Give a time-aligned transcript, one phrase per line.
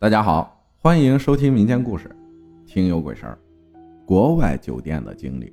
[0.00, 2.10] 大家好，欢迎收听民间故事，
[2.64, 3.38] 听有鬼事儿，
[4.06, 5.52] 国外酒店的经历。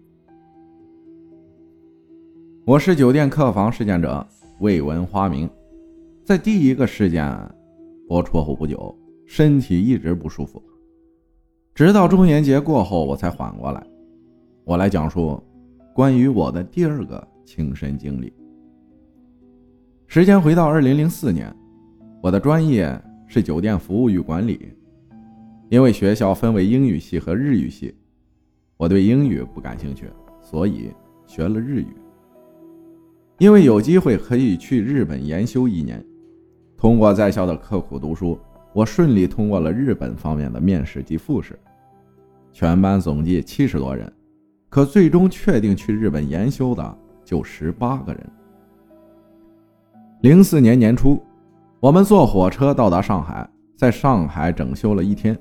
[2.65, 4.25] 我是酒店客房事件者，
[4.61, 5.49] 未闻花名。
[6.23, 7.37] 在第一个事件
[8.07, 10.63] 播出后不久，身体一直不舒服，
[11.75, 13.85] 直到中元节过后我才缓过来。
[14.63, 15.43] 我来讲述
[15.93, 18.31] 关于我的第二个亲身经历。
[20.07, 21.53] 时间回到二零零四年，
[22.23, 22.97] 我的专业。
[23.27, 24.71] 是酒店服务与管理，
[25.69, 27.93] 因为学校分为英语系和日语系，
[28.77, 30.07] 我对英语不感兴趣，
[30.41, 30.91] 所以
[31.25, 31.87] 学了日语。
[33.37, 36.03] 因为有机会可以去日本研修一年，
[36.77, 38.39] 通过在校的刻苦读书，
[38.73, 41.59] 我顺利通过了日本方面的面试及复试。
[42.53, 44.11] 全班总计七十多人，
[44.69, 48.29] 可最终确定去日本研修的就十八个人。
[50.21, 51.21] 零四年年初。
[51.79, 55.37] 我们坐火车到达上海，在上海整修了一天。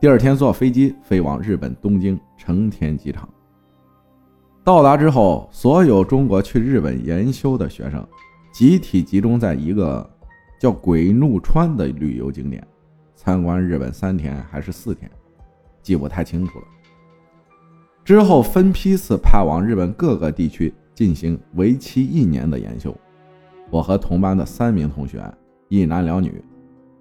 [0.00, 3.28] 第二天坐飞机飞往日本东京成田机场。
[4.62, 8.06] 到达之后，所有中国去日本研修的学生
[8.52, 10.08] 集体集中在一个
[10.60, 12.64] 叫鬼怒川的旅游景点，
[13.16, 15.10] 参观日本三天还是四天，
[15.82, 16.64] 记不太清楚了。
[18.04, 22.96] 之后分批次派往日本各个地区进行为期一年的研修。
[23.68, 25.20] 我和同班的三名同学。
[25.70, 26.42] 一男两女，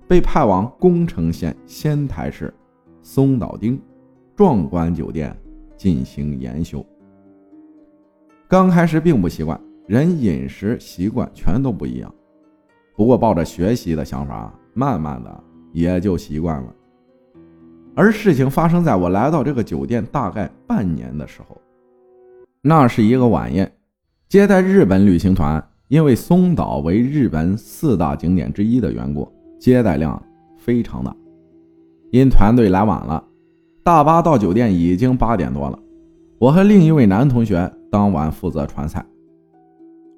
[0.08, 2.54] 被派往宫城县仙台市
[3.02, 3.82] 松岛町
[4.36, 5.36] 壮观酒店
[5.76, 6.86] 进行研修。
[8.48, 12.14] 刚开始并不习惯，人饮食习惯全都不一样。
[12.96, 16.76] 不过抱着学习的想法，慢慢的也就习惯了。
[17.96, 21.60] 而事情发生在我来到这个酒店大概半年的时候，
[22.62, 23.72] 那是一个晚宴，
[24.28, 25.69] 接待日本旅行团。
[25.90, 29.28] 因为松岛为日本四大景点之一的缘故，
[29.60, 30.22] 接待量
[30.56, 31.16] 非常大。
[32.12, 33.24] 因团队来晚了，
[33.84, 35.78] 大巴到酒店已经八点多了。
[36.38, 39.04] 我和另一位男同学当晚负责传菜。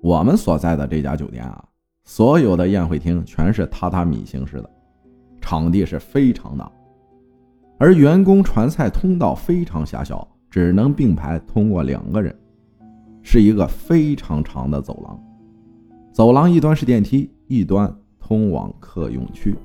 [0.01, 1.63] 我们所在的这家酒店啊，
[2.03, 4.69] 所有的宴会厅全是榻榻米形式的，
[5.39, 6.69] 场地是非常大，
[7.77, 12.37] 而员工传菜通道非常狭小，只能并排通过两个人，
[13.21, 15.17] 是一个非常长的走廊。
[16.11, 19.55] 走廊一端是电梯，一端通往客用区。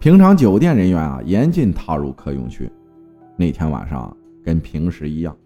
[0.00, 2.70] 平常酒店人员啊严禁踏入客用区。
[3.36, 5.36] 那天晚上跟平时一样，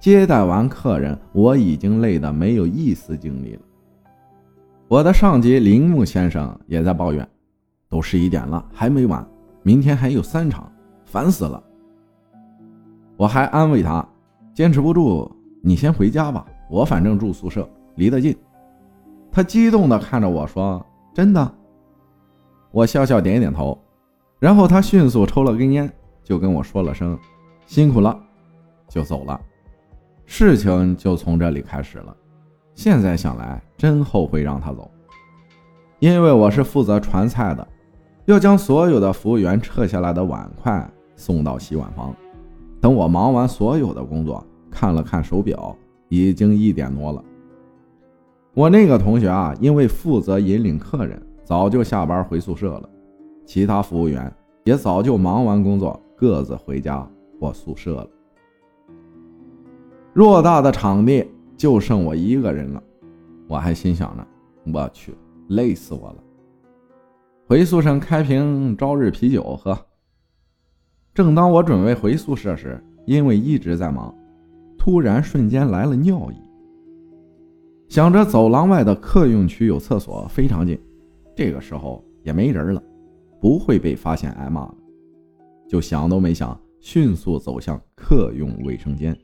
[0.00, 3.60] 接待完客人，我已经累得没有一丝精力了。
[4.88, 7.26] 我的上级铃木先生也在抱怨
[7.88, 9.26] ：“都十一点了还没完，
[9.62, 10.70] 明天还有三场，
[11.04, 11.62] 烦死了。”
[13.16, 14.06] 我还安慰他
[14.52, 15.30] ：“坚持不住，
[15.62, 18.36] 你先回家吧，我反正住宿舍，离得近。”
[19.34, 20.80] 他激动地看着我说
[21.12, 21.54] ：“真的？”
[22.70, 23.76] 我笑笑点点头，
[24.38, 27.18] 然后他迅速抽了根烟，就跟我说了声
[27.66, 28.16] “辛苦了”，
[28.88, 29.40] 就走了。
[30.24, 32.16] 事情就从这里开始了。
[32.76, 34.88] 现在想来，真后悔让他走，
[35.98, 37.66] 因为我是负责传菜的，
[38.26, 42.14] 要将所有的服务员撤下来的碗筷送到洗碗房。
[42.80, 45.76] 等我忙完所有的工作，看了看手表，
[46.08, 47.24] 已经一点多了。
[48.54, 52.88] 我那个同学啊，因为负责引领客人，早就下班回宿舍了。
[53.44, 54.32] 其他服务员
[54.62, 57.04] 也早就忙完工作，各自回家
[57.40, 58.08] 或宿舍了。
[60.14, 61.26] 偌大的场地
[61.56, 62.80] 就剩我一个人了，
[63.48, 64.24] 我还心想着，
[64.72, 65.12] 我去，
[65.48, 66.16] 累死我了。
[67.48, 69.76] 回宿舍开瓶朝日啤酒喝。
[71.12, 74.14] 正当我准备回宿舍时，因为一直在忙，
[74.78, 76.36] 突然瞬间来了尿意。
[77.94, 80.76] 想着走廊外的客用区有厕所，非常近，
[81.32, 82.82] 这个时候也没人了，
[83.40, 84.74] 不会被发现挨骂了，
[85.68, 89.16] 就想都没想，迅速走向客用卫生间。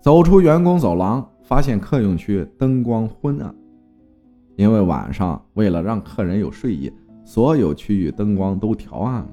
[0.00, 3.54] 走出员工走廊，发现客用区灯光昏暗，
[4.56, 6.92] 因为晚上为了让客人有睡意，
[7.24, 9.28] 所有区域灯光都调暗了。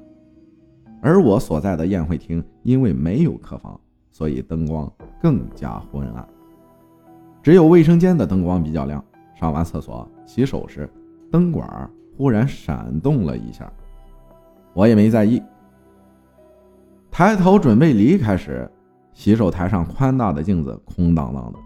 [1.02, 3.81] 而我所在的宴会厅因为没有客房，
[4.12, 4.88] 所以灯光
[5.19, 6.24] 更加昏暗。
[7.42, 9.04] 只有卫生间的灯光比较亮。
[9.40, 10.90] 上完厕所洗手时，
[11.32, 13.72] 灯管忽然闪动了一下，
[14.74, 15.42] 我也没在意。
[17.10, 18.70] 抬头准备离开时，
[19.14, 21.60] 洗手台上宽大的镜子空荡荡的，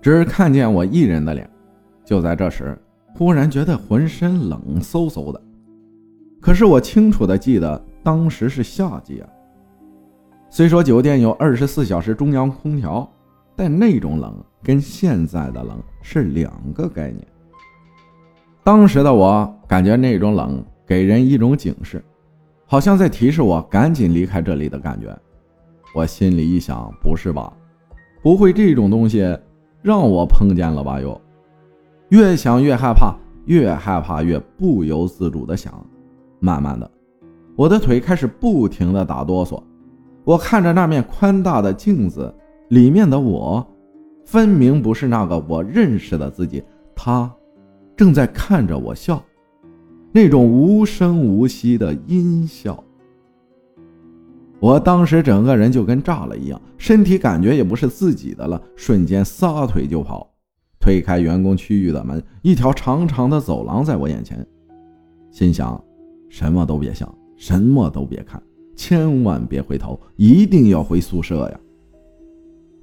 [0.00, 1.50] 只看见我一人的脸。
[2.04, 2.80] 就在这时，
[3.16, 5.42] 忽然觉得浑身冷飕飕的。
[6.40, 9.28] 可是我清楚的记得，当时是夏季啊。
[10.48, 13.10] 虽说酒店有二十四小时中央空调。
[13.58, 14.32] 但那种冷
[14.62, 17.26] 跟现在的冷是两个概念。
[18.62, 22.00] 当时的我感觉那种冷给人一种警示，
[22.66, 25.12] 好像在提示我赶紧离开这里的感觉。
[25.92, 27.52] 我心里一想，不是吧？
[28.22, 29.36] 不会这种东西
[29.82, 31.00] 让我碰见了吧？
[31.00, 31.20] 又
[32.10, 33.12] 越想越害怕，
[33.46, 35.84] 越害怕越不由自主的想。
[36.38, 36.88] 慢慢的，
[37.56, 39.60] 我的腿开始不停的打哆嗦。
[40.22, 42.32] 我看着那面宽大的镜子，
[42.68, 43.66] 里面的我，
[44.24, 46.62] 分明不是那个我认识的自己。
[46.94, 47.32] 他
[47.96, 49.22] 正在看着我笑，
[50.12, 52.82] 那种无声无息的阴笑。
[54.60, 60.28] 我当时整个人就跟炸了一样，身体感觉也不是自己的了，瞬间撒腿就跑，
[60.80, 64.44] 推开员工区域的门，一条长长的走廊在我眼前，
[65.30, 65.80] 心想：
[66.28, 68.42] 什么都别想，什么都别看，
[68.74, 71.60] 千万别回头，一定要回宿舍呀！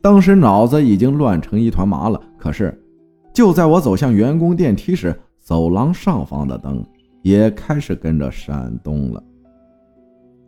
[0.06, 2.80] 当时脑子已经乱成一团麻了，可是
[3.34, 6.86] 就在我走向员工电梯时，走廊上方的灯
[7.24, 9.24] 也开始跟着闪动了。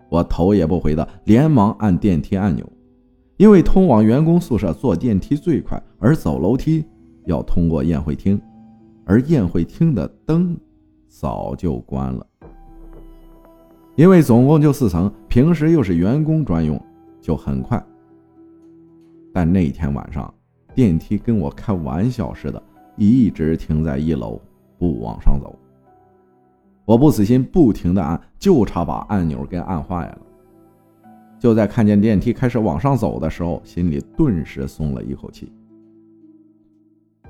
[0.10, 2.72] 我头也不回的连忙按电梯按钮，
[3.38, 6.86] 因为通往员工宿舍坐电梯最快，而走楼梯
[7.26, 8.40] 要通过宴会厅，
[9.06, 10.56] 而宴会厅的灯
[11.08, 12.24] 早就关了。
[13.96, 16.80] 因为总共就四层，平时又是员工专用，
[17.20, 17.84] 就很快。
[19.38, 20.34] 但那天晚上，
[20.74, 22.60] 电梯跟我开玩笑似的，
[22.96, 24.42] 一直停在一楼，
[24.80, 25.56] 不往上走。
[26.86, 30.18] 我不死心，不停的按，就差把按钮给按坏了。
[31.38, 35.54] 就在看见电梯开始往上走的时候，心里顿时松了一口气。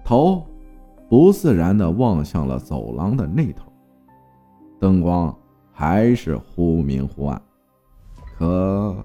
[0.01, 0.41] 头
[1.09, 3.69] 不自然的望向了走廊的那头，
[4.79, 5.37] 灯光
[5.73, 7.41] 还是忽明忽暗。
[8.37, 8.95] 可，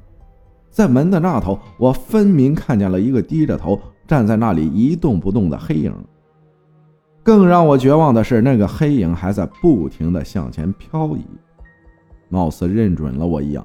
[0.73, 3.79] 在门的那头，我分明看见了一个低着头
[4.09, 5.95] 站在那里一动不动的黑影。
[7.23, 11.25] 更让我绝望的是，那个黑影还在不停地向前漂移，
[12.31, 13.65] 貌似认准了我一样。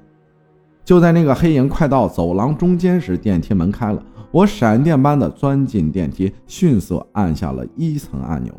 [0.84, 8.54] 就在那个黑影快到走廊中间时，电梯门开了，我闪电般的钻进电梯，迅速按下了一层按钮。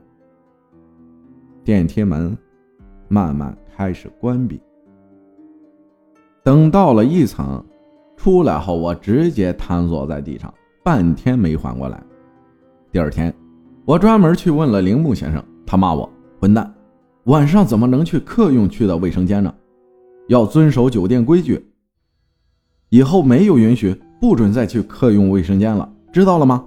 [1.63, 2.37] 电梯门
[3.09, 4.61] 慢慢开始关闭。
[6.43, 7.63] 等到了一层，
[8.29, 10.53] 出来后我直接瘫坐在地上，
[10.85, 11.99] 半天没缓过来。
[12.93, 13.33] 第二天。
[13.87, 16.07] 我专门去问了铃木先生，他骂我
[16.39, 16.71] 混蛋，
[17.25, 19.51] 晚上怎么能去客用区的卫生间呢？
[20.29, 21.71] 要遵守酒店规矩，
[22.91, 26.67] 以后没有允许，不准再去客用卫生间了，知道了吗？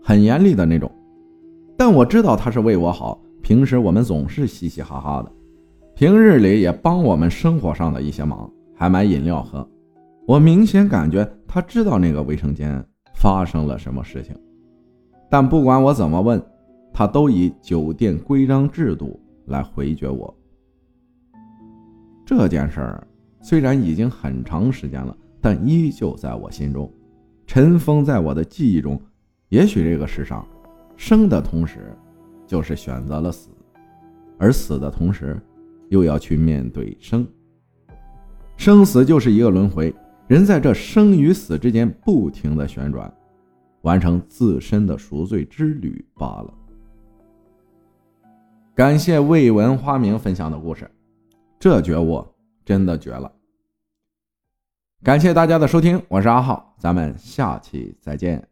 [0.00, 0.88] 很严厉的那种。
[1.76, 5.32] 但我知道他是为我好，平时我们总是嘻嘻哈哈的，
[5.96, 9.68] 平日里也帮我们生活上的一些忙，还买饮料喝。
[10.28, 12.84] 我明显感觉他知道那个卫生间
[13.14, 14.36] 发生了什么事情。
[15.30, 16.38] 但不管我怎么问，
[16.92, 20.36] 他都以酒店规章制度来回绝我。
[22.26, 23.08] 这件事儿
[23.40, 26.92] 虽然已经很长时间了，但依旧在我心中
[27.46, 29.00] 尘封在我的记忆中。
[29.48, 30.46] 也许这个世上，
[30.94, 31.96] 生的同时
[32.46, 33.48] 就是选择了死，
[34.36, 35.40] 而死的同时
[35.88, 37.26] 又要去面对生。
[38.58, 39.94] 生死就是一个轮回，
[40.28, 43.12] 人在这生与死之间不停的旋转。
[43.82, 46.52] 完成自身的赎罪之旅罢了。
[48.74, 50.90] 感谢未闻花名分享的故事，
[51.60, 52.26] 这觉悟
[52.64, 53.32] 真的绝了。
[55.02, 58.46] 感谢大家的收听，我是阿浩，咱们下期再见。